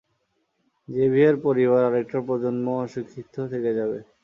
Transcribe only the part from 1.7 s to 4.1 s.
আরেকটা প্রজন্ম অশিক্ষিত থেকে যাবে।